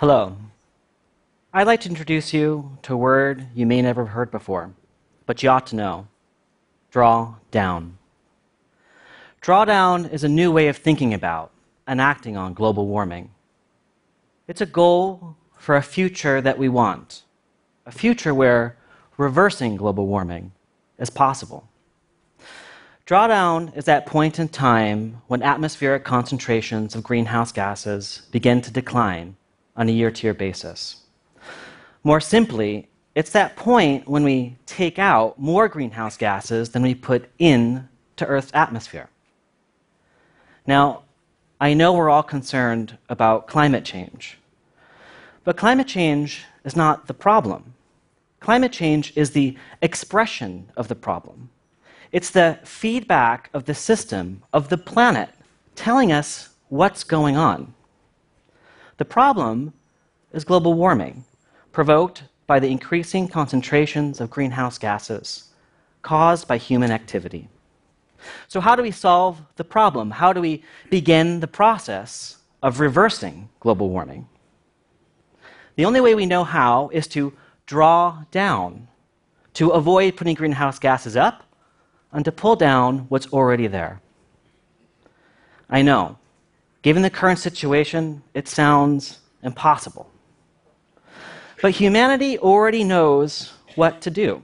Hello. 0.00 0.34
I'd 1.52 1.66
like 1.66 1.82
to 1.82 1.90
introduce 1.90 2.32
you 2.32 2.78
to 2.84 2.94
a 2.94 2.96
word 2.96 3.48
you 3.54 3.66
may 3.66 3.82
never 3.82 4.06
have 4.06 4.14
heard 4.14 4.30
before, 4.30 4.72
but 5.26 5.42
you 5.42 5.50
ought 5.50 5.66
to 5.66 5.76
know 5.76 6.06
draw 6.90 7.34
down. 7.50 7.98
Drawdown 9.42 10.10
is 10.10 10.24
a 10.24 10.28
new 10.40 10.50
way 10.50 10.68
of 10.68 10.78
thinking 10.78 11.12
about 11.12 11.50
and 11.86 12.00
acting 12.00 12.34
on 12.34 12.54
global 12.54 12.86
warming. 12.86 13.30
It's 14.48 14.62
a 14.62 14.72
goal 14.80 15.36
for 15.58 15.76
a 15.76 15.82
future 15.82 16.40
that 16.40 16.56
we 16.56 16.70
want, 16.70 17.24
a 17.84 17.92
future 17.92 18.32
where 18.32 18.78
reversing 19.18 19.76
global 19.76 20.06
warming 20.06 20.52
is 20.98 21.10
possible. 21.10 21.68
Drawdown 23.06 23.76
is 23.76 23.84
that 23.84 24.06
point 24.06 24.38
in 24.38 24.48
time 24.48 25.20
when 25.26 25.42
atmospheric 25.42 26.04
concentrations 26.04 26.94
of 26.94 27.02
greenhouse 27.02 27.52
gases 27.52 28.22
begin 28.30 28.62
to 28.62 28.70
decline 28.70 29.36
on 29.76 29.88
a 29.88 29.92
year 29.92 30.10
to 30.10 30.26
year 30.26 30.34
basis. 30.34 31.02
More 32.02 32.20
simply, 32.20 32.88
it's 33.14 33.30
that 33.32 33.56
point 33.56 34.08
when 34.08 34.24
we 34.24 34.56
take 34.66 34.98
out 34.98 35.38
more 35.38 35.68
greenhouse 35.68 36.16
gases 36.16 36.70
than 36.70 36.82
we 36.82 36.94
put 36.94 37.28
in 37.38 37.88
to 38.16 38.26
Earth's 38.26 38.50
atmosphere. 38.54 39.08
Now, 40.66 41.02
I 41.60 41.74
know 41.74 41.92
we're 41.92 42.10
all 42.10 42.22
concerned 42.22 42.96
about 43.08 43.46
climate 43.46 43.84
change, 43.84 44.38
but 45.44 45.56
climate 45.56 45.88
change 45.88 46.44
is 46.64 46.76
not 46.76 47.06
the 47.06 47.14
problem. 47.14 47.74
Climate 48.40 48.72
change 48.72 49.12
is 49.16 49.32
the 49.32 49.56
expression 49.82 50.70
of 50.76 50.88
the 50.88 50.94
problem. 50.94 51.50
It's 52.12 52.30
the 52.30 52.58
feedback 52.64 53.50
of 53.52 53.66
the 53.66 53.74
system, 53.74 54.42
of 54.52 54.68
the 54.68 54.78
planet, 54.78 55.28
telling 55.74 56.10
us 56.12 56.50
what's 56.68 57.04
going 57.04 57.36
on. 57.36 57.74
The 59.00 59.06
problem 59.06 59.72
is 60.30 60.44
global 60.44 60.74
warming, 60.74 61.24
provoked 61.72 62.24
by 62.46 62.60
the 62.60 62.70
increasing 62.70 63.28
concentrations 63.28 64.20
of 64.20 64.28
greenhouse 64.28 64.76
gases 64.76 65.44
caused 66.02 66.46
by 66.46 66.58
human 66.58 66.90
activity. 66.90 67.48
So, 68.46 68.60
how 68.60 68.76
do 68.76 68.82
we 68.82 68.90
solve 68.90 69.40
the 69.56 69.64
problem? 69.64 70.10
How 70.10 70.34
do 70.34 70.42
we 70.42 70.62
begin 70.90 71.40
the 71.40 71.46
process 71.46 72.36
of 72.62 72.78
reversing 72.78 73.48
global 73.60 73.88
warming? 73.88 74.28
The 75.76 75.86
only 75.86 76.02
way 76.02 76.14
we 76.14 76.26
know 76.26 76.44
how 76.44 76.90
is 76.92 77.06
to 77.16 77.32
draw 77.64 78.24
down, 78.30 78.86
to 79.54 79.70
avoid 79.70 80.18
putting 80.18 80.34
greenhouse 80.34 80.78
gases 80.78 81.16
up, 81.16 81.42
and 82.12 82.22
to 82.26 82.32
pull 82.32 82.54
down 82.54 83.06
what's 83.08 83.32
already 83.32 83.66
there. 83.66 84.02
I 85.70 85.80
know, 85.80 86.18
given 86.82 87.02
the 87.02 87.10
current 87.10 87.38
situation, 87.38 88.22
it 88.34 88.48
sounds 88.48 89.18
impossible. 89.42 90.10
But 91.62 91.72
humanity 91.72 92.38
already 92.38 92.84
knows 92.84 93.52
what 93.74 94.00
to 94.02 94.10
do. 94.10 94.42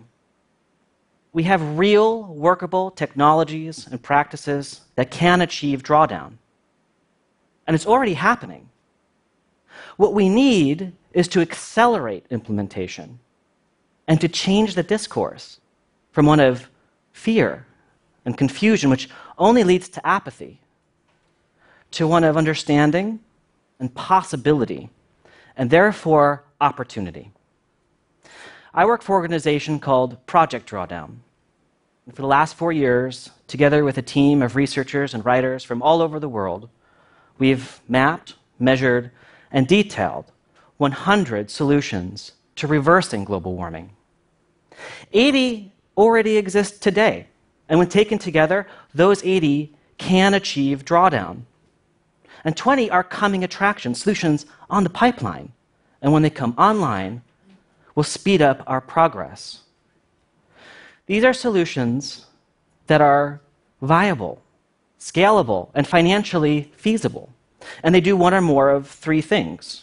We 1.32 1.44
have 1.44 1.78
real, 1.78 2.24
workable 2.24 2.90
technologies 2.90 3.86
and 3.86 4.02
practices 4.02 4.82
that 4.94 5.10
can 5.10 5.42
achieve 5.42 5.82
drawdown. 5.82 6.34
And 7.66 7.74
it's 7.74 7.86
already 7.86 8.14
happening. 8.14 8.68
What 9.96 10.14
we 10.14 10.28
need 10.28 10.92
is 11.12 11.28
to 11.28 11.40
accelerate 11.40 12.24
implementation 12.30 13.18
and 14.08 14.20
to 14.20 14.28
change 14.28 14.74
the 14.74 14.82
discourse 14.82 15.60
from 16.12 16.26
one 16.26 16.40
of 16.40 16.68
fear 17.12 17.66
and 18.24 18.36
confusion, 18.36 18.90
which 18.90 19.08
only 19.38 19.64
leads 19.64 19.88
to 19.90 20.06
apathy, 20.06 20.60
to 21.92 22.06
one 22.06 22.24
of 22.24 22.36
understanding 22.36 23.20
and 23.78 23.94
possibility, 23.94 24.88
and 25.56 25.70
therefore 25.70 26.44
opportunity. 26.60 27.30
I 28.74 28.84
work 28.84 29.02
for 29.02 29.16
an 29.16 29.22
organization 29.22 29.80
called 29.80 30.24
Project 30.26 30.68
Drawdown. 30.68 31.16
And 32.06 32.14
for 32.14 32.22
the 32.22 32.28
last 32.28 32.54
four 32.54 32.72
years, 32.72 33.30
together 33.46 33.84
with 33.84 33.98
a 33.98 34.02
team 34.02 34.42
of 34.42 34.54
researchers 34.54 35.14
and 35.14 35.24
writers 35.24 35.64
from 35.64 35.82
all 35.82 36.02
over 36.02 36.20
the 36.20 36.28
world, 36.28 36.68
we've 37.38 37.80
mapped, 37.88 38.34
measured, 38.58 39.10
and 39.50 39.66
detailed 39.66 40.30
100 40.76 41.50
solutions 41.50 42.32
to 42.56 42.66
reversing 42.66 43.24
global 43.24 43.54
warming. 43.54 43.90
80 45.12 45.72
already 45.96 46.36
exist 46.36 46.82
today, 46.82 47.26
and 47.68 47.78
when 47.78 47.88
taken 47.88 48.18
together, 48.18 48.66
those 48.94 49.24
80 49.24 49.74
can 49.98 50.34
achieve 50.34 50.84
drawdown. 50.84 51.42
And 52.46 52.56
20 52.56 52.88
are 52.90 53.02
coming 53.02 53.42
attractions, 53.42 54.00
solutions 54.00 54.46
on 54.70 54.84
the 54.84 54.90
pipeline. 54.90 55.52
And 56.00 56.12
when 56.12 56.22
they 56.22 56.30
come 56.30 56.54
online, 56.56 57.22
will 57.96 58.04
speed 58.04 58.40
up 58.40 58.62
our 58.68 58.80
progress. 58.80 59.62
These 61.06 61.24
are 61.24 61.32
solutions 61.32 62.26
that 62.86 63.00
are 63.00 63.40
viable, 63.82 64.42
scalable, 65.00 65.70
and 65.74 65.88
financially 65.88 66.70
feasible. 66.76 67.30
And 67.82 67.92
they 67.92 68.00
do 68.00 68.16
one 68.16 68.32
or 68.32 68.40
more 68.40 68.70
of 68.70 68.88
three 68.88 69.20
things 69.20 69.82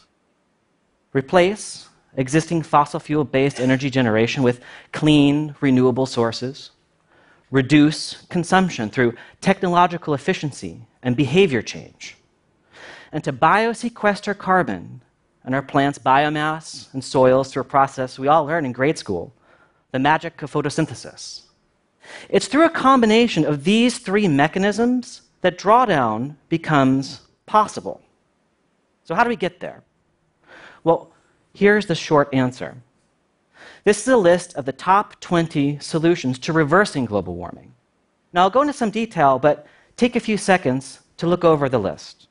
replace 1.12 1.90
existing 2.16 2.62
fossil 2.63 3.00
fuel 3.00 3.25
based 3.25 3.59
energy 3.59 3.90
generation 3.90 4.41
with 4.41 4.62
clean, 4.94 5.53
renewable 5.59 6.06
sources, 6.06 6.72
reduce 7.51 8.22
consumption 8.30 8.90
through 8.90 9.13
technological 9.41 10.13
efficiency 10.13 10.88
and 11.03 11.16
behavior 11.18 11.62
change, 11.62 12.16
and 13.13 13.24
to 13.24 13.31
biosequester 13.31 14.38
carbon 14.38 15.01
in 15.47 15.53
our 15.53 15.62
plants' 15.62 15.97
biomass 15.97 16.94
and 16.94 17.01
soils 17.01 17.50
through 17.50 17.62
a 17.62 17.66
process 17.66 18.19
we 18.19 18.28
all 18.28 18.44
learn 18.46 18.66
in 18.66 18.74
grade 18.74 18.97
school 18.97 19.34
the 19.91 20.00
magic 20.00 20.41
of 20.41 20.51
photosynthesis. 20.51 21.44
It's 22.28 22.47
through 22.47 22.66
a 22.66 22.69
combination 22.69 23.46
of 23.46 23.63
these 23.63 24.00
three 24.00 24.28
mechanisms 24.28 25.22
that 25.40 25.57
drawdown 25.57 26.35
becomes 26.50 27.22
possible. 27.46 28.01
So, 29.06 29.16
how 29.16 29.24
do 29.24 29.30
we 29.30 29.38
get 29.38 29.62
there? 29.62 29.84
Well, 30.84 31.13
Here's 31.53 31.85
the 31.85 31.95
short 31.95 32.34
answer 32.34 32.75
this 33.84 34.01
is 34.01 34.07
a 34.07 34.18
list 34.18 34.56
of 34.56 34.66
the 34.66 34.72
top 34.72 35.19
20 35.19 35.78
solutions 35.80 36.40
to 36.40 36.53
reversing 36.53 37.06
global 37.06 37.35
warming. 37.35 37.74
Now, 38.31 38.44
I'll 38.44 38.50
go 38.50 38.62
into 38.62 38.74
some 38.74 38.90
detail, 38.90 39.40
but 39.40 39.68
take 39.97 40.16
a 40.16 40.22
few 40.22 40.38
seconds 40.38 41.01
to 41.18 41.28
look 41.28 41.44
over 41.44 41.69
the 41.69 41.80
list. 41.80 42.28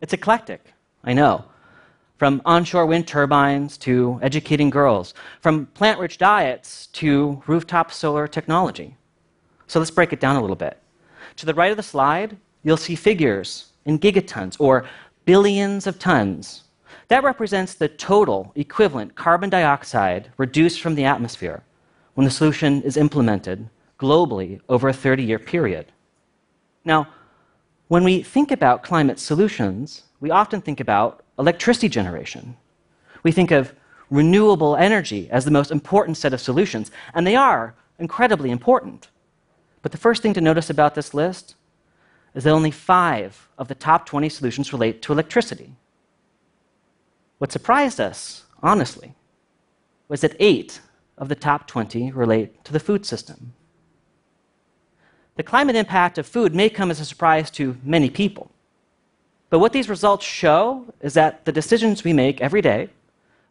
It's 0.00 0.12
eclectic, 0.12 0.74
I 1.04 1.12
know. 1.12 1.44
From 2.18 2.42
onshore 2.44 2.86
wind 2.86 3.06
turbines 3.06 3.76
to 3.78 4.18
educating 4.22 4.70
girls, 4.70 5.14
from 5.40 5.66
plant 5.66 5.98
rich 5.98 6.18
diets 6.18 6.86
to 6.88 7.42
rooftop 7.46 7.92
solar 7.92 8.26
technology. 8.26 8.96
So 9.66 9.78
let's 9.78 9.90
break 9.90 10.12
it 10.12 10.20
down 10.20 10.36
a 10.36 10.40
little 10.40 10.56
bit. 10.56 10.78
To 11.36 11.46
the 11.46 11.54
right 11.54 11.70
of 11.70 11.76
the 11.76 11.82
slide, 11.82 12.36
you'll 12.62 12.76
see 12.76 12.94
figures 12.94 13.72
in 13.84 13.98
gigatons 13.98 14.56
or 14.58 14.86
billions 15.24 15.86
of 15.86 15.98
tons. 15.98 16.64
That 17.08 17.24
represents 17.24 17.74
the 17.74 17.88
total 17.88 18.52
equivalent 18.54 19.14
carbon 19.14 19.50
dioxide 19.50 20.30
reduced 20.36 20.80
from 20.80 20.94
the 20.94 21.04
atmosphere 21.04 21.62
when 22.14 22.24
the 22.24 22.30
solution 22.30 22.82
is 22.82 22.96
implemented 22.96 23.68
globally 23.98 24.60
over 24.68 24.88
a 24.88 24.92
30 24.92 25.22
year 25.22 25.38
period. 25.38 25.92
Now, 26.84 27.08
when 27.88 28.04
we 28.04 28.22
think 28.22 28.50
about 28.50 28.82
climate 28.82 29.18
solutions, 29.18 30.02
we 30.20 30.30
often 30.30 30.60
think 30.60 30.80
about 30.80 31.24
electricity 31.38 31.88
generation. 31.88 32.56
We 33.22 33.32
think 33.32 33.50
of 33.50 33.74
renewable 34.10 34.76
energy 34.76 35.28
as 35.30 35.44
the 35.44 35.50
most 35.50 35.70
important 35.70 36.16
set 36.16 36.32
of 36.32 36.40
solutions, 36.40 36.90
and 37.14 37.26
they 37.26 37.36
are 37.36 37.74
incredibly 37.98 38.50
important. 38.50 39.08
But 39.82 39.92
the 39.92 39.98
first 39.98 40.22
thing 40.22 40.34
to 40.34 40.40
notice 40.40 40.70
about 40.70 40.94
this 40.94 41.14
list 41.14 41.54
is 42.34 42.44
that 42.44 42.50
only 42.50 42.70
five 42.70 43.48
of 43.56 43.68
the 43.68 43.74
top 43.74 44.06
20 44.06 44.28
solutions 44.28 44.72
relate 44.72 45.00
to 45.02 45.12
electricity. 45.12 45.72
What 47.38 47.52
surprised 47.52 48.00
us, 48.00 48.44
honestly, 48.62 49.14
was 50.08 50.20
that 50.20 50.36
eight 50.38 50.80
of 51.18 51.28
the 51.28 51.34
top 51.34 51.66
20 51.66 52.12
relate 52.12 52.64
to 52.64 52.72
the 52.72 52.80
food 52.80 53.06
system. 53.06 53.54
The 55.36 55.42
climate 55.42 55.76
impact 55.76 56.16
of 56.16 56.26
food 56.26 56.54
may 56.54 56.70
come 56.70 56.90
as 56.90 56.98
a 56.98 57.04
surprise 57.04 57.50
to 57.52 57.76
many 57.84 58.08
people. 58.08 58.50
But 59.50 59.58
what 59.58 59.72
these 59.72 59.90
results 59.90 60.24
show 60.24 60.86
is 61.02 61.12
that 61.14 61.44
the 61.44 61.52
decisions 61.52 62.02
we 62.02 62.14
make 62.14 62.40
every 62.40 62.62
day 62.62 62.88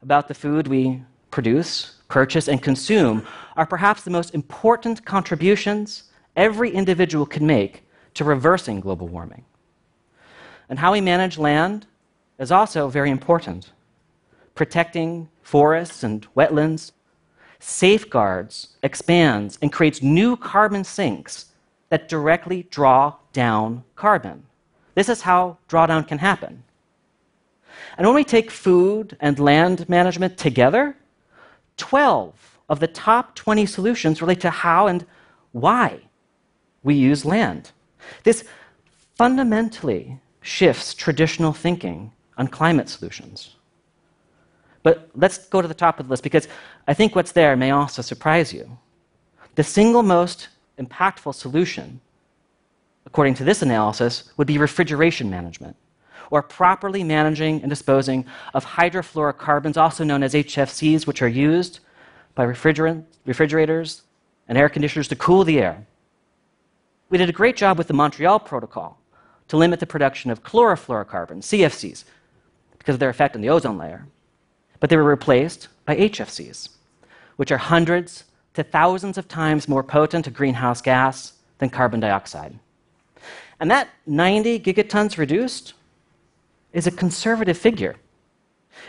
about 0.02 0.28
the 0.28 0.34
food 0.34 0.68
we 0.68 1.04
produce, 1.30 1.96
purchase, 2.10 2.48
and 2.48 2.62
consume 2.62 3.26
are 3.56 3.68
perhaps 3.68 4.02
the 4.02 4.10
most 4.10 4.34
important 4.34 5.06
contributions 5.06 6.06
every 6.36 6.72
individual 6.72 7.26
can 7.26 7.46
make 7.46 7.84
to 8.16 8.24
reversing 8.24 8.80
global 8.80 9.08
warming. 9.08 9.46
And 10.70 10.80
how 10.80 10.92
we 10.92 11.02
manage 11.02 11.38
land 11.38 11.86
is 12.40 12.52
also 12.52 12.90
very 12.90 13.12
important. 13.12 13.72
Protecting 14.56 15.30
forests 15.44 16.04
and 16.04 16.26
wetlands 16.34 16.92
safeguards, 17.60 18.76
expands, 18.84 19.58
and 19.62 19.72
creates 19.72 20.02
new 20.02 20.36
carbon 20.36 20.84
sinks 20.84 21.48
that 21.90 22.10
directly 22.10 22.64
draw 22.64 23.16
down 23.34 23.84
carbon. 23.96 24.46
This 24.96 25.10
is 25.10 25.22
how 25.22 25.58
drawdown 25.70 26.08
can 26.08 26.18
happen. 26.18 26.64
And 27.98 28.08
when 28.08 28.16
we 28.16 28.24
take 28.24 28.52
food 28.52 29.18
and 29.20 29.38
land 29.40 29.88
management 29.90 30.38
together, 30.38 30.96
12 31.78 32.60
of 32.70 32.80
the 32.80 32.88
top 32.88 33.36
20 33.36 33.66
solutions 33.66 34.22
relate 34.22 34.42
to 34.42 34.50
how 34.50 34.88
and 34.88 35.06
why 35.52 36.00
we 36.84 36.96
use 36.96 37.26
land. 37.26 37.72
This 38.24 38.44
fundamentally 39.16 40.20
shifts 40.42 40.94
traditional 40.94 41.54
thinking 41.54 42.12
on 42.38 42.48
climate 42.48 42.90
solutions. 42.90 43.56
But 44.84 45.10
let's 45.16 45.48
go 45.48 45.62
to 45.62 45.68
the 45.68 45.74
top 45.74 46.00
of 46.00 46.08
the 46.08 46.12
list 46.12 46.24
because 46.24 46.48
I 46.88 46.94
think 46.94 47.16
what's 47.16 47.32
there 47.32 47.56
may 47.56 47.72
also 47.72 48.02
surprise 48.02 48.54
you. 48.54 48.78
The 49.56 49.64
single 49.64 50.04
most 50.04 50.50
impactful 50.80 51.34
solution, 51.36 52.02
according 53.06 53.34
to 53.36 53.44
this 53.44 53.62
analysis, 53.62 54.32
would 54.38 54.48
be 54.48 54.58
refrigeration 54.58 55.30
management, 55.30 55.76
or 56.32 56.42
properly 56.42 57.04
managing 57.04 57.62
and 57.62 57.70
disposing 57.70 58.26
of 58.54 58.66
hydrofluorocarbons, 58.66 59.78
also 59.78 60.04
known 60.04 60.24
as 60.24 60.34
HFCs, 60.34 61.06
which 61.06 61.22
are 61.22 61.28
used 61.28 61.80
by 62.34 62.44
refrigerators 62.44 64.02
and 64.48 64.58
air 64.58 64.70
conditioners 64.70 65.08
to 65.08 65.16
cool 65.16 65.44
the 65.44 65.60
air. 65.60 65.86
We 67.10 67.18
did 67.18 67.30
a 67.30 67.34
great 67.34 67.56
job 67.56 67.78
with 67.78 67.88
the 67.88 67.94
Montreal 67.94 68.40
Protocol 68.40 69.00
to 69.48 69.58
limit 69.58 69.80
the 69.80 69.86
production 69.86 70.32
of 70.32 70.44
chlorofluorocarbons, 70.44 71.44
CFCs, 71.44 72.04
because 72.78 72.96
of 72.96 73.00
their 73.00 73.10
effect 73.10 73.36
on 73.36 73.42
the 73.42 73.50
ozone 73.50 73.78
layer. 73.78 74.08
But 74.80 74.90
they 74.90 74.98
were 74.98 75.04
replaced 75.04 75.68
by 75.86 75.96
HFCs, 75.96 76.70
which 77.38 77.52
are 77.52 77.58
hundreds 77.58 78.26
to 78.56 78.64
thousands 78.64 79.18
of 79.18 79.28
times 79.28 79.68
more 79.68 79.84
potent 79.84 80.28
a 80.28 80.32
greenhouse 80.32 80.82
gas 80.82 81.34
than 81.60 81.70
carbon 81.70 82.00
dioxide. 82.00 82.58
And 83.60 83.72
that 83.72 83.90
90 84.06 84.60
gigatons 84.60 85.18
reduced 85.18 85.74
is 86.74 86.88
a 86.88 86.92
conservative 86.92 87.58
figure. 87.58 87.96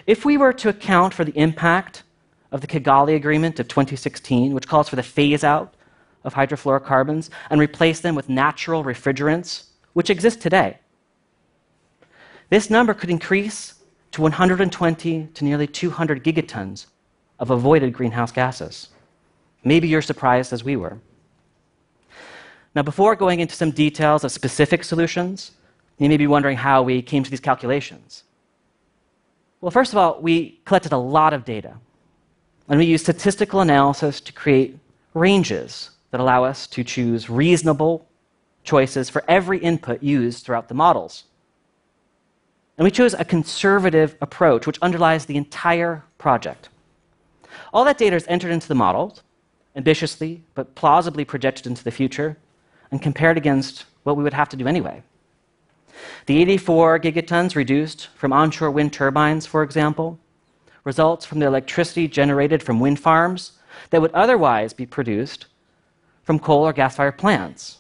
If 0.07 0.25
we 0.25 0.37
were 0.37 0.53
to 0.55 0.69
account 0.69 1.15
for 1.15 1.25
the 1.25 1.37
impact 1.39 2.03
of 2.51 2.61
the 2.61 2.67
Kigali 2.67 3.15
Agreement 3.15 3.61
of 3.61 3.69
2016, 3.69 4.53
which 4.53 4.67
calls 4.67 4.89
for 4.89 4.97
the 4.97 5.03
phase 5.03 5.45
out 5.45 5.75
of 6.25 6.35
hydrofluorocarbons 6.35 7.31
and 7.51 7.61
replace 7.61 8.01
them 8.01 8.15
with 8.15 8.29
natural 8.29 8.83
refrigerants, 8.83 9.67
which 9.93 10.11
exist 10.11 10.41
today. 10.41 10.79
This 12.51 12.71
number 12.71 12.95
could 12.95 13.11
increase 13.11 13.75
to 14.13 14.23
120 14.23 15.29
to 15.35 15.45
nearly 15.45 15.67
200 15.67 16.25
gigatons 16.25 16.87
of 17.39 17.51
avoided 17.51 17.93
greenhouse 17.93 18.33
gases. 18.33 18.89
Maybe 19.67 19.89
you're 19.89 20.01
surprised 20.01 20.53
as 20.53 20.63
we 20.63 20.77
were. 20.77 20.97
Now, 22.77 22.83
before 22.83 23.17
going 23.17 23.41
into 23.41 23.57
some 23.57 23.73
details 23.73 24.23
of 24.23 24.31
specific 24.31 24.85
solutions, 24.85 25.51
you 25.99 26.09
may 26.09 26.17
be 26.17 26.29
wondering 26.29 26.57
how 26.57 26.85
we 26.85 27.03
came 27.03 27.25
to 27.25 27.31
these 27.31 27.41
calculations. 27.41 28.23
Well, 29.61 29.73
first 29.73 29.93
of 29.93 29.99
all, 29.99 30.21
we 30.23 30.61
collected 30.67 30.93
a 30.93 30.97
lot 30.99 31.33
of 31.33 31.45
data, 31.45 31.79
and 32.69 32.79
we 32.79 32.85
used 32.85 33.07
statistical 33.07 33.61
analysis 33.61 34.21
to 34.21 34.33
create 34.33 34.79
ranges 35.15 35.91
that 36.13 36.21
allow 36.21 36.45
us 36.45 36.69
to 36.69 36.85
choose 36.85 37.29
reasonable 37.29 38.07
choices 38.63 39.11
for 39.11 39.25
every 39.27 39.59
input 39.59 40.01
used 40.01 40.47
throughout 40.47 40.69
the 40.69 40.75
models. 40.75 41.25
And 42.79 42.85
we 42.85 42.93
chose 42.93 43.15
a 43.15 43.25
conservative 43.25 44.15
approach, 44.21 44.65
which 44.65 44.79
underlies 44.81 45.27
the 45.27 45.37
entire 45.37 46.05
project. 46.19 46.69
All 47.73 47.85
that 47.85 47.99
data 47.99 48.15
is 48.15 48.27
entered 48.29 48.53
into 48.53 48.69
the 48.69 48.77
models, 48.77 49.25
ambitiously 49.77 50.43
but 50.55 50.75
plausibly 50.75 51.25
projected 51.25 51.67
into 51.67 51.85
the 51.85 51.91
future, 51.91 52.39
and 52.91 53.03
compared 53.03 53.37
against 53.37 53.85
what 54.05 54.17
we 54.17 54.23
would 54.23 54.35
have 54.35 54.49
to 54.49 54.57
do 54.57 54.67
anyway. 54.67 55.03
The 56.27 56.41
84 56.41 57.01
gigatons 57.01 57.55
reduced 57.55 58.09
from 58.17 58.33
onshore 58.33 58.71
wind 58.71 58.93
turbines, 58.93 59.47
for 59.47 59.63
example, 59.63 60.19
results 60.85 61.27
from 61.27 61.41
the 61.41 61.47
electricity 61.47 62.07
generated 62.07 62.63
from 62.63 62.81
wind 62.81 63.01
farms 63.01 63.53
that 63.91 64.01
would 64.01 64.13
otherwise 64.13 64.73
be 64.73 64.87
produced 64.87 65.47
from 66.23 66.39
coal 66.39 66.67
or 66.67 66.73
gas 66.73 66.97
fired 66.97 67.19
plants. 67.19 67.79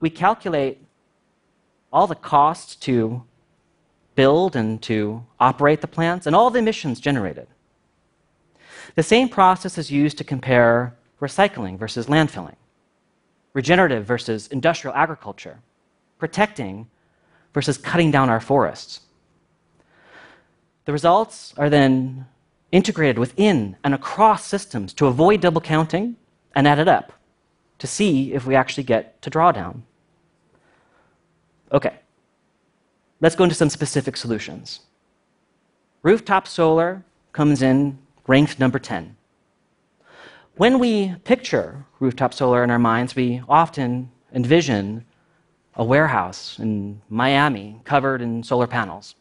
We 0.00 0.10
calculate 0.10 0.84
all 1.92 2.06
the 2.06 2.14
costs 2.14 2.74
to 2.76 3.22
build 4.14 4.56
and 4.56 4.82
to 4.82 5.24
operate 5.38 5.80
the 5.80 5.86
plants 5.86 6.26
and 6.26 6.34
all 6.34 6.50
the 6.50 6.58
emissions 6.58 7.00
generated. 7.00 7.46
The 8.94 9.02
same 9.02 9.28
process 9.28 9.78
is 9.78 9.90
used 9.90 10.18
to 10.18 10.24
compare 10.24 10.94
recycling 11.20 11.78
versus 11.78 12.06
landfilling, 12.06 12.56
regenerative 13.54 14.04
versus 14.04 14.48
industrial 14.48 14.94
agriculture, 14.94 15.60
protecting 16.18 16.88
versus 17.54 17.78
cutting 17.78 18.10
down 18.10 18.28
our 18.28 18.40
forests. 18.40 19.00
The 20.84 20.92
results 20.92 21.54
are 21.56 21.70
then 21.70 22.26
integrated 22.70 23.18
within 23.18 23.76
and 23.82 23.94
across 23.94 24.44
systems 24.44 24.92
to 24.94 25.06
avoid 25.06 25.40
double 25.40 25.60
counting 25.60 26.16
and 26.54 26.68
added 26.68 26.88
up 26.88 27.12
to 27.78 27.86
see 27.86 28.32
if 28.32 28.46
we 28.46 28.54
actually 28.54 28.84
get 28.84 29.20
to 29.22 29.30
drawdown. 29.30 29.82
Okay, 31.72 31.94
let's 33.20 33.34
go 33.34 33.44
into 33.44 33.56
some 33.56 33.70
specific 33.70 34.16
solutions. 34.16 34.80
Rooftop 36.02 36.46
solar 36.46 37.02
comes 37.32 37.62
in 37.62 37.98
ranked 38.26 38.58
number 38.58 38.78
10. 38.78 39.15
When 40.56 40.78
we 40.78 41.14
picture 41.24 41.84
rooftop 42.00 42.32
solar 42.32 42.64
in 42.64 42.70
our 42.70 42.78
minds, 42.78 43.14
we 43.14 43.42
often 43.46 44.10
envision 44.32 45.04
a 45.74 45.84
warehouse 45.84 46.58
in 46.58 47.02
Miami 47.10 47.78
covered 47.84 48.22
in 48.22 48.42
solar 48.42 48.66
panels. 48.66 49.16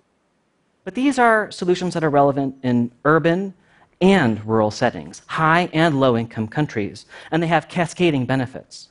But 0.86 0.96
these 0.96 1.20
are 1.20 1.52
solutions 1.52 1.94
that 1.94 2.06
are 2.06 2.10
relevant 2.10 2.56
in 2.64 2.90
urban 3.04 3.54
and 4.00 4.46
rural 4.46 4.72
settings, 4.72 5.24
high 5.28 5.70
and 5.74 6.00
low 6.00 6.16
income 6.16 6.48
countries, 6.48 7.06
and 7.32 7.44
they 7.44 7.48
have 7.48 7.68
cascading 7.68 8.26
benefits. 8.26 8.88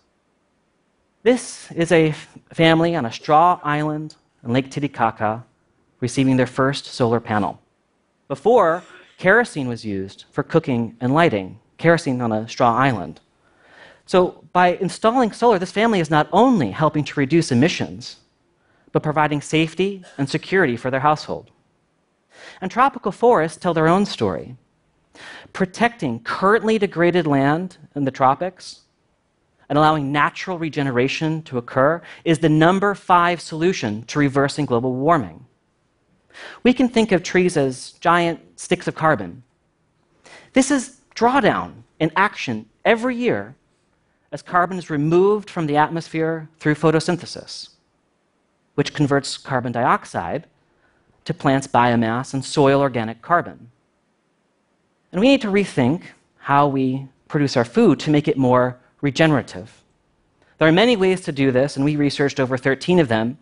This 1.22 1.72
is 1.72 1.92
a 1.92 2.14
family 2.52 2.94
on 2.94 3.06
a 3.06 3.12
straw 3.12 3.58
island 3.64 4.16
in 4.44 4.52
Lake 4.52 4.70
Titicaca 4.70 5.42
receiving 6.00 6.36
their 6.36 6.46
first 6.46 6.84
solar 6.84 7.20
panel. 7.20 7.58
Before, 8.28 8.82
kerosene 9.16 9.68
was 9.68 9.86
used 9.86 10.26
for 10.30 10.42
cooking 10.42 10.94
and 11.00 11.14
lighting, 11.14 11.58
kerosene 11.84 12.22
on 12.22 12.32
a 12.32 12.48
straw 12.48 12.74
island. 12.74 13.20
So, 14.06 14.18
by 14.54 14.68
installing 14.86 15.32
solar, 15.32 15.58
this 15.58 15.78
family 15.80 16.00
is 16.00 16.10
not 16.16 16.28
only 16.32 16.70
helping 16.70 17.04
to 17.04 17.20
reduce 17.20 17.52
emissions, 17.52 18.16
but 18.92 19.02
providing 19.02 19.42
safety 19.42 20.02
and 20.16 20.26
security 20.26 20.76
for 20.78 20.90
their 20.90 21.00
household. 21.08 21.50
And 22.62 22.70
tropical 22.70 23.12
forests 23.12 23.58
tell 23.58 23.74
their 23.74 23.88
own 23.88 24.06
story 24.06 24.56
protecting 25.52 26.20
currently 26.20 26.78
degraded 26.78 27.26
land 27.26 27.76
in 27.94 28.04
the 28.04 28.10
tropics 28.10 28.80
and 29.68 29.78
allowing 29.78 30.10
natural 30.10 30.58
regeneration 30.58 31.42
to 31.42 31.58
occur 31.58 32.02
is 32.24 32.38
the 32.38 32.48
number 32.48 32.94
five 32.94 33.40
solution 33.40 34.02
to 34.04 34.18
reversing 34.18 34.66
global 34.66 34.94
warming. 34.94 35.46
We 36.64 36.72
can 36.72 36.88
think 36.88 37.12
of 37.12 37.22
trees 37.22 37.56
as 37.56 37.92
giant 38.00 38.40
sticks 38.58 38.88
of 38.88 38.94
carbon. 38.94 39.44
This 40.54 40.70
is 40.70 41.03
drawdown 41.14 41.84
in 41.98 42.10
action 42.16 42.66
every 42.84 43.16
year 43.16 43.54
as 44.32 44.42
carbon 44.42 44.78
is 44.78 44.90
removed 44.90 45.48
from 45.48 45.66
the 45.66 45.76
atmosphere 45.76 46.48
through 46.58 46.74
photosynthesis, 46.74 47.70
which 48.74 48.92
converts 48.92 49.38
carbon 49.38 49.72
dioxide 49.72 50.46
to 51.24 51.32
plants' 51.32 51.68
biomass 51.68 52.34
and 52.34 52.44
soil 52.44 52.80
organic 52.80 53.22
carbon. 53.22 53.70
And 55.12 55.20
we 55.20 55.28
need 55.28 55.42
to 55.42 55.48
rethink 55.48 56.02
how 56.38 56.66
we 56.66 57.06
produce 57.28 57.56
our 57.56 57.64
food 57.64 58.00
to 58.00 58.10
make 58.10 58.26
it 58.26 58.36
more 58.36 58.76
regenerative. 59.00 59.82
There 60.58 60.68
are 60.68 60.72
many 60.72 60.96
ways 60.96 61.20
to 61.22 61.32
do 61.32 61.50
this, 61.50 61.76
and 61.76 61.84
we 61.84 61.96
researched 61.96 62.40
over 62.40 62.56
13 62.56 62.98
of 62.98 63.08
them. 63.08 63.38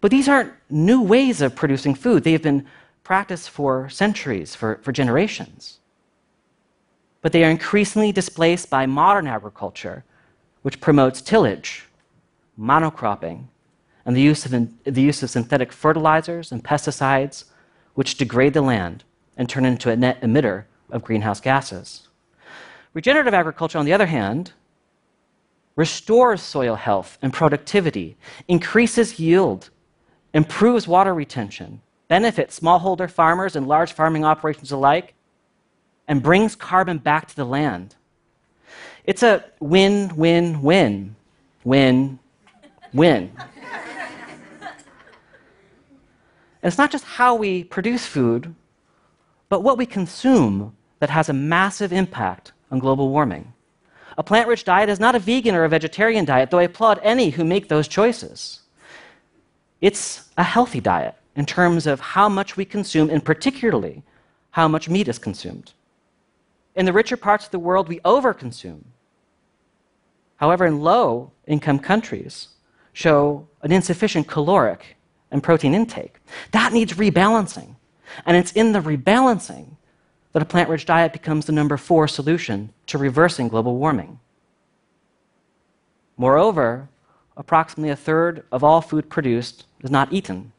But 0.00 0.10
these 0.10 0.28
aren't 0.28 0.52
new 0.68 1.00
ways 1.00 1.40
of 1.40 1.56
producing 1.56 1.94
food. 1.94 2.24
They 2.24 2.32
have 2.32 2.42
been 2.42 2.66
practiced 3.02 3.50
for 3.50 3.88
centuries, 3.88 4.54
for, 4.54 4.78
for 4.82 4.92
generations. 4.92 5.78
But 7.24 7.32
they 7.32 7.42
are 7.42 7.48
increasingly 7.48 8.12
displaced 8.12 8.68
by 8.68 8.84
modern 8.84 9.26
agriculture, 9.26 10.04
which 10.60 10.78
promotes 10.78 11.22
tillage, 11.22 11.86
monocropping, 12.60 13.44
and 14.04 14.14
the 14.14 14.20
use 14.20 14.44
of, 14.44 14.50
the 14.84 15.00
use 15.00 15.22
of 15.22 15.30
synthetic 15.30 15.72
fertilizers 15.72 16.52
and 16.52 16.62
pesticides, 16.62 17.44
which 17.94 18.18
degrade 18.18 18.52
the 18.52 18.60
land 18.60 19.04
and 19.38 19.48
turn 19.48 19.64
into 19.64 19.88
a 19.88 19.96
net 19.96 20.20
emitter 20.20 20.64
of 20.90 21.02
greenhouse 21.02 21.40
gases. 21.40 22.08
Regenerative 22.92 23.32
agriculture, 23.32 23.78
on 23.78 23.86
the 23.86 23.94
other 23.94 24.04
hand, 24.04 24.52
restores 25.76 26.42
soil 26.42 26.74
health 26.74 27.16
and 27.22 27.32
productivity, 27.32 28.18
increases 28.48 29.18
yield, 29.18 29.70
improves 30.34 30.86
water 30.86 31.14
retention, 31.14 31.80
benefits 32.06 32.60
smallholder 32.60 33.10
farmers 33.10 33.56
and 33.56 33.66
large 33.66 33.94
farming 33.94 34.26
operations 34.26 34.70
alike, 34.70 35.14
and 36.06 36.22
brings 36.22 36.54
carbon 36.56 36.98
back 36.98 37.28
to 37.28 37.36
the 37.36 37.44
land. 37.44 37.94
It's 39.04 39.22
a 39.22 39.44
win, 39.60 40.14
win, 40.16 40.62
win, 40.62 41.16
win, 41.64 42.18
win. 42.92 43.32
And 46.62 46.70
it's 46.70 46.78
not 46.78 46.90
just 46.90 47.04
how 47.04 47.34
we 47.34 47.64
produce 47.64 48.06
food, 48.06 48.54
but 49.50 49.62
what 49.62 49.76
we 49.76 49.84
consume 49.84 50.74
that 50.98 51.10
has 51.10 51.28
a 51.28 51.34
massive 51.34 51.92
impact 51.92 52.52
on 52.70 52.78
global 52.78 53.10
warming. 53.10 53.52
A 54.16 54.22
plant 54.22 54.48
rich 54.48 54.64
diet 54.64 54.88
is 54.88 54.98
not 54.98 55.14
a 55.14 55.18
vegan 55.18 55.54
or 55.54 55.64
a 55.64 55.68
vegetarian 55.68 56.24
diet, 56.24 56.50
though 56.50 56.60
I 56.60 56.62
applaud 56.62 57.00
any 57.02 57.30
who 57.30 57.44
make 57.44 57.68
those 57.68 57.86
choices. 57.86 58.60
It's 59.82 60.30
a 60.38 60.42
healthy 60.42 60.80
diet 60.80 61.16
in 61.36 61.44
terms 61.44 61.86
of 61.86 62.00
how 62.00 62.30
much 62.30 62.56
we 62.56 62.64
consume, 62.64 63.10
and 63.10 63.22
particularly 63.22 64.02
how 64.52 64.66
much 64.66 64.88
meat 64.88 65.08
is 65.08 65.18
consumed. 65.18 65.72
In 66.74 66.86
the 66.86 66.92
richer 66.92 67.16
parts 67.16 67.44
of 67.44 67.50
the 67.52 67.58
world, 67.58 67.88
we 67.88 68.00
overconsume. 68.00 68.82
However, 70.36 70.66
in 70.66 70.80
low 70.80 71.30
income 71.46 71.78
countries, 71.78 72.48
show 72.92 73.46
an 73.62 73.72
insufficient 73.72 74.26
caloric 74.26 74.96
and 75.30 75.42
protein 75.42 75.74
intake. 75.74 76.16
That 76.50 76.72
needs 76.72 76.94
rebalancing. 76.94 77.76
And 78.26 78.36
it's 78.36 78.52
in 78.52 78.72
the 78.72 78.80
rebalancing 78.80 79.76
that 80.32 80.42
a 80.42 80.46
plant 80.46 80.68
rich 80.68 80.84
diet 80.84 81.12
becomes 81.12 81.46
the 81.46 81.52
number 81.52 81.76
four 81.76 82.08
solution 82.08 82.72
to 82.86 82.98
reversing 82.98 83.48
global 83.48 83.76
warming. 83.76 84.18
Moreover, 86.16 86.88
approximately 87.36 87.90
a 87.90 87.96
third 87.96 88.44
of 88.52 88.62
all 88.62 88.80
food 88.80 89.08
produced 89.08 89.66
is 89.80 89.90
not 89.90 90.12
eaten. 90.12 90.52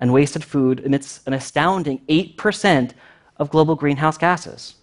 And 0.00 0.12
wasted 0.12 0.44
food 0.44 0.80
emits 0.80 1.20
an 1.26 1.32
astounding 1.32 2.00
8% 2.08 2.92
of 3.38 3.50
global 3.50 3.74
greenhouse 3.74 4.18
gases. 4.18 4.76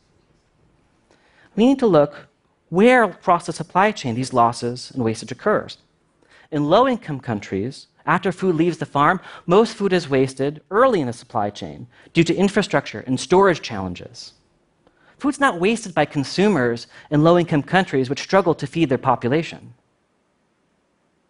We 1.55 1.65
need 1.65 1.79
to 1.79 1.87
look 1.87 2.27
where 2.69 3.03
across 3.03 3.45
the 3.45 3.53
supply 3.53 3.91
chain 3.91 4.15
these 4.15 4.33
losses 4.33 4.91
and 4.91 5.03
wastage 5.03 5.31
occurs. 5.31 5.77
In 6.51 6.69
low 6.69 6.87
income 6.87 7.19
countries, 7.19 7.87
after 8.05 8.31
food 8.31 8.55
leaves 8.55 8.79
the 8.79 8.85
farm, 8.85 9.21
most 9.45 9.75
food 9.75 9.93
is 9.93 10.09
wasted 10.09 10.61
early 10.71 10.99
in 11.01 11.07
the 11.07 11.13
supply 11.13 11.49
chain 11.49 11.87
due 12.13 12.23
to 12.23 12.35
infrastructure 12.35 13.01
and 13.01 13.19
storage 13.19 13.61
challenges. 13.61 14.33
Food's 15.17 15.39
not 15.39 15.59
wasted 15.59 15.93
by 15.93 16.05
consumers 16.05 16.87
in 17.09 17.23
low 17.23 17.37
income 17.37 17.63
countries 17.63 18.09
which 18.09 18.23
struggle 18.23 18.55
to 18.55 18.67
feed 18.67 18.89
their 18.89 18.97
population. 18.97 19.73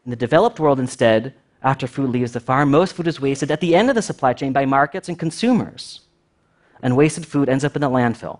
In 0.06 0.10
the 0.10 0.16
developed 0.16 0.60
world, 0.60 0.80
instead, 0.80 1.34
after 1.62 1.88
food 1.88 2.10
leaves 2.10 2.32
the 2.32 2.40
farm, 2.40 2.72
most 2.72 2.96
food 2.96 3.08
is 3.08 3.22
wasted 3.22 3.52
at 3.52 3.62
the 3.62 3.76
end 3.76 3.90
of 3.90 3.96
the 3.96 4.02
supply 4.02 4.34
chain 4.34 4.52
by 4.52 4.66
markets 4.66 5.10
and 5.10 5.20
consumers. 5.20 6.02
And 6.82 6.98
wasted 6.98 7.26
food 7.26 7.50
ends 7.50 7.64
up 7.64 7.76
in 7.76 7.82
the 7.82 7.90
landfill, 7.90 8.40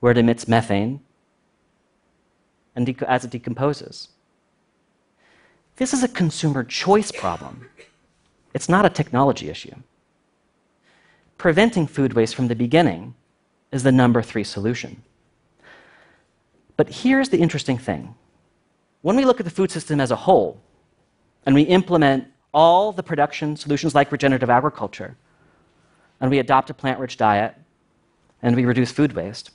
where 0.00 0.12
it 0.12 0.18
emits 0.18 0.48
methane 0.48 1.00
and 2.78 3.02
as 3.02 3.24
it 3.24 3.32
decomposes. 3.32 4.08
This 5.76 5.92
is 5.92 6.04
a 6.04 6.08
consumer 6.08 6.62
choice 6.62 7.10
problem. 7.10 7.68
It's 8.54 8.68
not 8.68 8.86
a 8.86 8.90
technology 8.90 9.50
issue. 9.50 9.74
Preventing 11.38 11.88
food 11.88 12.12
waste 12.12 12.36
from 12.36 12.46
the 12.46 12.54
beginning 12.54 13.14
is 13.72 13.82
the 13.82 13.90
number 13.90 14.22
three 14.22 14.44
solution. 14.44 15.02
But 16.76 16.88
here's 16.88 17.30
the 17.30 17.38
interesting 17.38 17.78
thing 17.78 18.14
when 19.02 19.16
we 19.16 19.24
look 19.24 19.40
at 19.40 19.44
the 19.44 19.58
food 19.58 19.70
system 19.72 20.00
as 20.00 20.12
a 20.12 20.16
whole, 20.16 20.60
and 21.46 21.54
we 21.54 21.62
implement 21.62 22.28
all 22.54 22.92
the 22.92 23.02
production 23.02 23.56
solutions 23.56 23.94
like 23.94 24.12
regenerative 24.12 24.50
agriculture, 24.50 25.16
and 26.20 26.30
we 26.30 26.38
adopt 26.38 26.70
a 26.70 26.74
plant 26.74 27.00
rich 27.00 27.16
diet, 27.16 27.56
and 28.42 28.54
we 28.54 28.64
reduce 28.64 28.92
food 28.92 29.12
waste, 29.14 29.50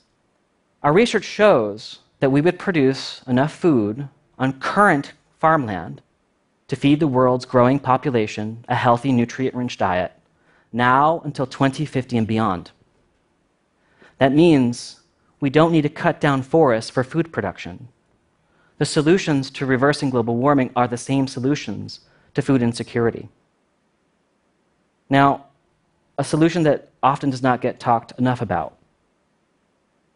our 0.82 0.92
research 0.92 1.24
shows 1.24 2.00
that 2.24 2.30
we 2.30 2.40
would 2.40 2.58
produce 2.58 3.20
enough 3.26 3.54
food 3.54 4.08
on 4.38 4.58
current 4.58 5.12
farmland 5.38 6.00
to 6.68 6.74
feed 6.74 6.98
the 6.98 7.06
world's 7.06 7.44
growing 7.44 7.78
population 7.78 8.64
a 8.66 8.74
healthy, 8.74 9.12
nutrient 9.12 9.54
rich 9.54 9.76
diet 9.76 10.10
now 10.72 11.20
until 11.26 11.46
2050 11.46 12.16
and 12.16 12.26
beyond. 12.26 12.70
That 14.16 14.32
means 14.32 15.00
we 15.38 15.50
don't 15.50 15.70
need 15.70 15.82
to 15.82 15.90
cut 15.90 16.18
down 16.18 16.40
forests 16.40 16.90
for 16.90 17.04
food 17.04 17.30
production. 17.30 17.88
The 18.78 18.86
solutions 18.86 19.50
to 19.50 19.66
reversing 19.66 20.08
global 20.08 20.36
warming 20.36 20.70
are 20.74 20.88
the 20.88 20.96
same 20.96 21.26
solutions 21.26 22.00
to 22.32 22.40
food 22.40 22.62
insecurity. 22.62 23.28
Now, 25.10 25.44
a 26.16 26.24
solution 26.24 26.62
that 26.62 26.88
often 27.02 27.28
does 27.28 27.42
not 27.42 27.60
get 27.60 27.78
talked 27.78 28.18
enough 28.18 28.40
about 28.40 28.78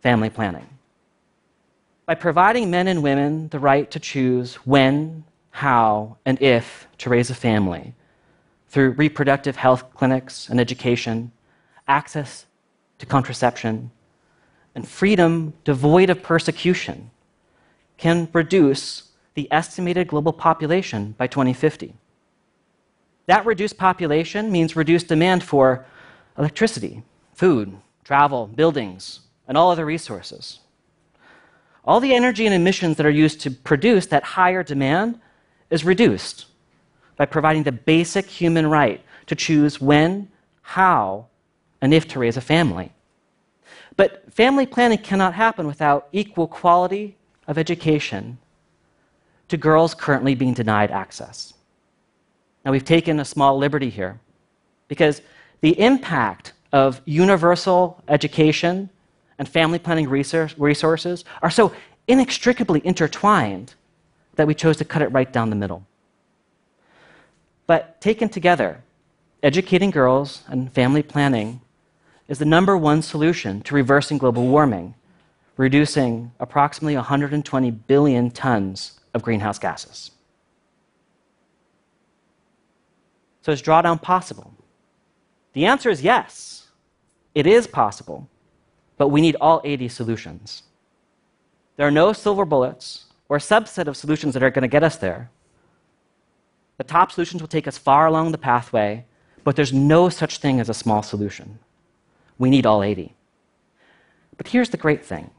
family 0.00 0.30
planning. 0.30 0.77
By 2.08 2.14
providing 2.14 2.70
men 2.70 2.88
and 2.88 3.02
women 3.02 3.48
the 3.48 3.58
right 3.58 3.90
to 3.90 4.00
choose 4.00 4.54
when 4.64 5.24
how, 5.50 6.16
and 6.24 6.40
if 6.40 6.88
to 6.96 7.10
raise 7.10 7.28
a 7.28 7.34
family 7.34 7.94
through 8.70 8.92
reproductive 8.92 9.56
health 9.56 9.92
clinics 9.92 10.48
and 10.48 10.58
education, 10.58 11.32
access 11.86 12.46
to 12.96 13.04
contraception, 13.04 13.90
and 14.74 14.88
freedom 14.88 15.52
devoid 15.64 16.08
of 16.08 16.22
persecution 16.22 17.10
can 17.98 18.26
reduce 18.32 19.10
the 19.34 19.46
estimated 19.50 20.08
global 20.08 20.32
population 20.32 21.14
by 21.18 21.26
2050. 21.26 21.92
That 23.26 23.44
reduced 23.44 23.76
population 23.76 24.50
means 24.50 24.74
reduced 24.74 25.08
demand 25.08 25.44
for 25.44 25.84
electricity, 26.38 27.02
food, 27.34 27.76
travel, 28.02 28.46
buildings, 28.46 29.20
and 29.46 29.58
all 29.58 29.70
other 29.70 29.84
resources. 29.84 30.60
All 31.88 32.00
the 32.00 32.14
energy 32.14 32.45
and 32.45 32.54
emissions 32.54 32.99
that 32.99 33.07
are 33.07 33.11
used 33.11 33.40
to 33.40 33.50
produce 33.50 34.04
that 34.09 34.23
higher 34.23 34.62
demand 34.62 35.18
is 35.71 35.87
reduced 35.87 36.45
by 37.16 37.25
providing 37.25 37.62
the 37.62 37.73
basic 37.73 38.26
human 38.26 38.66
right 38.66 39.02
to 39.25 39.35
choose 39.35 39.80
when, 39.80 40.28
how, 40.61 41.28
and 41.80 41.95
if 41.95 42.07
to 42.09 42.18
raise 42.18 42.37
a 42.37 42.42
family. 42.42 42.92
But 43.97 44.30
family 44.30 44.66
planning 44.66 44.99
cannot 44.99 45.33
happen 45.33 45.66
without 45.66 46.09
equal 46.12 46.47
quality 46.47 47.16
of 47.47 47.57
education 47.57 48.37
to 49.49 49.57
girls 49.57 49.95
currently 49.95 50.35
being 50.35 50.52
denied 50.52 50.90
access. 50.90 51.54
Now, 52.66 52.73
we've 52.73 52.85
taken 52.85 53.18
a 53.18 53.25
small 53.25 53.57
liberty 53.57 53.88
here 53.88 54.21
because 54.88 55.23
the 55.62 55.80
impact 55.80 56.52
of 56.71 57.00
universal 57.07 58.02
education 58.09 58.90
and 59.38 59.49
family 59.49 59.78
planning 59.78 60.09
resources 60.09 61.25
are 61.42 61.50
so 61.50 61.73
inextricably 62.07 62.80
intertwined 62.85 63.75
that 64.35 64.47
we 64.47 64.54
chose 64.54 64.76
to 64.78 64.85
cut 64.85 65.02
it 65.02 65.09
right 65.09 65.33
down 65.33 65.50
the 65.50 65.57
middle. 65.57 65.87
But 67.66 68.00
taken 68.00 68.28
together, 68.28 68.83
educating 69.42 69.90
girls 69.90 70.42
and 70.49 70.73
family 70.73 71.02
planning 71.02 71.61
is 72.28 72.38
the 72.38 72.45
number 72.45 72.76
one 72.76 73.02
solution 73.02 73.61
to 73.62 73.75
reversing 73.75 74.18
global 74.18 74.47
warming, 74.47 74.95
reducing 75.57 76.33
approximately 76.40 76.97
120 76.97 77.71
billion 77.71 78.30
tons 78.30 79.00
of 79.14 79.23
greenhouse 79.23 79.59
gases. 79.59 80.11
So, 83.42 83.52
is 83.52 83.62
drawdown 83.62 84.00
possible? 84.00 84.52
The 85.52 85.66
answer 85.66 85.88
is 85.88 86.02
yes. 86.02 86.66
It 87.35 87.47
is 87.47 87.66
possible, 87.66 88.28
but 88.99 89.09
we 89.09 89.21
need 89.21 89.37
all 89.40 89.62
80 89.64 89.88
solutions. 89.88 90.64
There 91.76 91.87
are 91.87 91.93
no 91.93 92.12
silver 92.12 92.45
bullets 92.45 93.07
or 93.28 93.38
subset 93.38 93.87
of 93.87 93.97
solutions 93.97 94.35
that 94.35 94.43
are 94.43 94.50
going 94.50 94.62
to 94.62 94.69
get 94.69 94.83
us 94.83 94.97
there. 94.97 95.31
The 96.76 96.85
top 96.85 97.12
solutions 97.12 97.40
will 97.40 97.49
take 97.49 97.67
us 97.67 97.78
far 97.78 98.07
along 98.07 98.33
the 98.33 98.38
pathway, 98.38 99.05
but 99.45 99.57
there's 99.57 99.73
no 99.73 100.09
such 100.09 100.38
thing 100.38 100.61
as 100.61 100.69
a 100.69 100.75
small 100.75 101.02
solution. 101.02 101.59
We 102.38 102.50
need 102.50 102.67
all 102.67 102.83
80. 102.83 103.14
But 104.37 104.49
here's 104.49 104.71
the 104.71 104.76
great 104.76 105.05
thing 105.05 105.31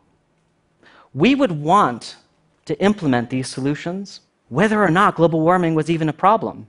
we 1.13 1.35
would 1.35 1.51
want 1.51 2.17
to 2.65 2.79
implement 2.81 3.29
these 3.29 3.47
solutions 3.47 4.21
whether 4.49 4.83
or 4.83 4.89
not 4.89 5.15
global 5.15 5.41
warming 5.41 5.75
was 5.75 5.89
even 5.89 6.09
a 6.09 6.13
problem, 6.13 6.67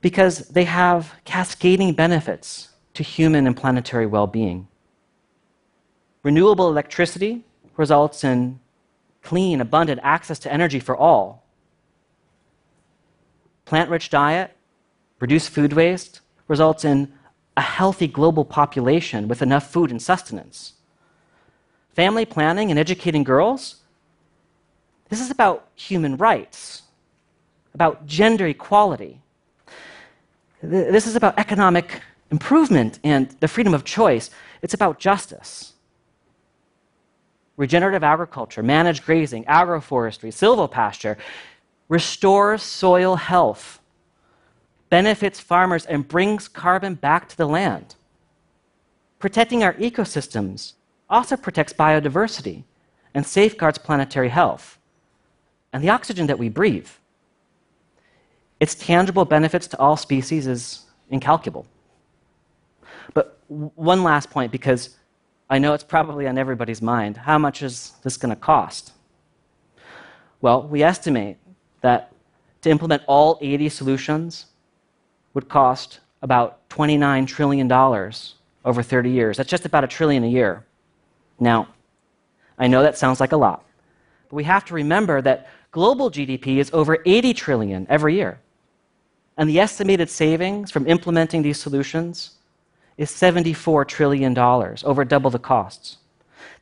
because 0.00 0.48
they 0.48 0.64
have 0.64 1.12
cascading 1.24 1.92
benefits 1.92 2.70
to 2.94 3.02
human 3.02 3.46
and 3.46 3.56
planetary 3.56 4.06
well 4.06 4.26
being. 4.26 4.68
Renewable 6.26 6.68
electricity 6.68 7.44
results 7.76 8.24
in 8.24 8.58
clean, 9.22 9.60
abundant 9.60 10.00
access 10.02 10.40
to 10.40 10.52
energy 10.52 10.80
for 10.80 10.96
all. 10.96 11.44
Plant 13.64 13.90
rich 13.90 14.10
diet, 14.10 14.50
reduced 15.20 15.50
food 15.50 15.72
waste, 15.72 16.22
results 16.48 16.84
in 16.84 17.12
a 17.56 17.60
healthy 17.60 18.08
global 18.08 18.44
population 18.44 19.28
with 19.28 19.40
enough 19.40 19.70
food 19.70 19.92
and 19.92 20.02
sustenance. 20.02 20.72
Family 21.94 22.24
planning 22.24 22.72
and 22.72 22.80
educating 22.80 23.22
girls, 23.22 23.76
this 25.10 25.20
is 25.20 25.30
about 25.30 25.68
human 25.76 26.16
rights, 26.16 26.82
about 27.72 28.04
gender 28.04 28.48
equality. 28.48 29.20
This 30.60 31.06
is 31.06 31.14
about 31.14 31.38
economic 31.38 32.00
improvement 32.32 32.98
and 33.04 33.30
the 33.38 33.46
freedom 33.46 33.74
of 33.74 33.84
choice. 33.84 34.28
It's 34.60 34.74
about 34.74 34.98
justice 34.98 35.74
regenerative 37.56 38.04
agriculture, 38.04 38.62
managed 38.62 39.04
grazing, 39.04 39.44
agroforestry, 39.44 40.28
silvopasture, 40.28 41.16
restores 41.88 42.62
soil 42.62 43.16
health, 43.16 43.80
benefits 44.90 45.40
farmers 45.40 45.86
and 45.86 46.06
brings 46.06 46.48
carbon 46.48 46.94
back 46.94 47.28
to 47.28 47.36
the 47.36 47.46
land. 47.46 47.94
Protecting 49.18 49.62
our 49.62 49.74
ecosystems 49.74 50.74
also 51.08 51.36
protects 51.36 51.72
biodiversity 51.72 52.64
and 53.14 53.26
safeguards 53.26 53.78
planetary 53.78 54.28
health 54.28 54.78
and 55.72 55.82
the 55.82 55.88
oxygen 55.88 56.26
that 56.26 56.38
we 56.38 56.48
breathe. 56.48 56.88
Its 58.60 58.74
tangible 58.74 59.24
benefits 59.24 59.66
to 59.68 59.78
all 59.78 59.96
species 59.96 60.46
is 60.46 60.84
incalculable. 61.10 61.66
But 63.14 63.38
one 63.48 64.02
last 64.02 64.30
point, 64.30 64.52
because 64.52 64.96
I 65.48 65.58
know 65.58 65.74
it's 65.74 65.84
probably 65.84 66.26
on 66.26 66.38
everybody's 66.38 66.82
mind 66.82 67.16
how 67.16 67.38
much 67.38 67.62
is 67.62 67.92
this 68.02 68.16
going 68.16 68.34
to 68.34 68.40
cost? 68.40 68.92
Well, 70.40 70.66
we 70.66 70.82
estimate 70.82 71.38
that 71.80 72.12
to 72.62 72.70
implement 72.70 73.02
all 73.06 73.38
80 73.40 73.68
solutions 73.68 74.46
would 75.34 75.48
cost 75.48 76.00
about 76.22 76.68
$29 76.70 77.26
trillion 77.26 77.70
over 77.70 78.82
30 78.82 79.10
years. 79.10 79.36
That's 79.36 79.48
just 79.48 79.64
about 79.64 79.84
a 79.84 79.86
trillion 79.86 80.24
a 80.24 80.28
year. 80.28 80.64
Now, 81.38 81.68
I 82.58 82.66
know 82.66 82.82
that 82.82 82.98
sounds 82.98 83.20
like 83.20 83.32
a 83.32 83.36
lot, 83.36 83.64
but 84.28 84.36
we 84.36 84.44
have 84.44 84.64
to 84.66 84.74
remember 84.74 85.20
that 85.22 85.48
global 85.70 86.10
GDP 86.10 86.56
is 86.56 86.70
over 86.72 86.98
80 87.04 87.34
trillion 87.34 87.86
every 87.88 88.14
year. 88.14 88.40
And 89.36 89.48
the 89.48 89.60
estimated 89.60 90.08
savings 90.08 90.70
from 90.70 90.86
implementing 90.86 91.42
these 91.42 91.60
solutions 91.60 92.35
is 92.98 93.10
$74 93.10 93.86
trillion, 93.86 94.36
over 94.38 95.04
double 95.04 95.30
the 95.30 95.38
costs. 95.38 95.98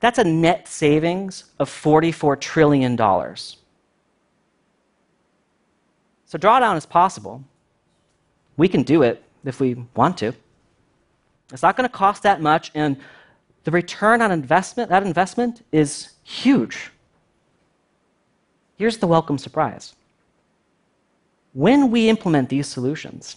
That's 0.01 0.19
a 0.19 0.25
net 0.25 0.69
savings 0.69 1.45
of 1.59 1.71
$44 1.71 2.41
trillion. 2.41 2.97
So, 2.97 3.57
drawdown 6.39 6.77
is 6.77 6.87
possible. 6.87 7.45
We 8.57 8.69
can 8.69 8.83
do 8.83 9.03
it 9.03 9.23
if 9.45 9.61
we 9.61 9.77
want 9.95 10.19
to. 10.19 10.33
It's 11.53 11.63
not 11.63 11.77
going 11.77 11.89
to 11.89 11.95
cost 11.95 12.23
that 12.25 12.41
much, 12.41 12.73
and 12.75 12.97
the 13.65 13.71
return 13.71 14.21
on 14.21 14.33
investment, 14.33 14.91
that 14.91 15.05
investment 15.05 15.63
is 15.73 16.11
huge. 16.23 16.91
Here's 18.77 18.99
the 18.99 19.07
welcome 19.07 19.39
surprise. 19.39 19.95
When 21.53 21.91
we 21.91 22.09
implement 22.09 22.49
these 22.49 22.67
solutions, 22.67 23.37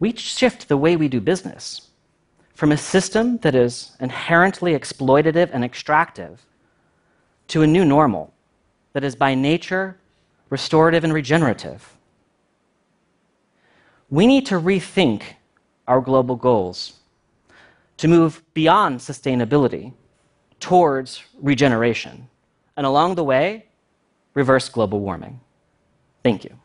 we 0.00 0.14
shift 0.14 0.68
the 0.68 0.76
way 0.76 0.96
we 0.96 1.08
do 1.08 1.20
business 1.20 1.90
from 2.54 2.72
a 2.72 2.76
system 2.76 3.38
that 3.38 3.54
is 3.54 3.96
inherently 4.00 4.72
exploitative 4.72 5.50
and 5.52 5.64
extractive 5.64 6.44
to 7.48 7.62
a 7.62 7.66
new 7.66 7.84
normal 7.84 8.32
that 8.92 9.04
is 9.04 9.14
by 9.14 9.34
nature 9.34 9.96
restorative 10.50 11.04
and 11.04 11.12
regenerative. 11.12 11.96
We 14.10 14.26
need 14.26 14.46
to 14.46 14.54
rethink 14.54 15.22
our 15.86 16.00
global 16.00 16.36
goals 16.36 16.94
to 17.98 18.08
move 18.08 18.42
beyond 18.54 19.00
sustainability 19.00 19.92
towards 20.60 21.22
regeneration, 21.40 22.28
and 22.76 22.86
along 22.86 23.14
the 23.14 23.24
way, 23.24 23.66
reverse 24.34 24.68
global 24.68 25.00
warming. 25.00 25.40
Thank 26.22 26.44
you. 26.44 26.58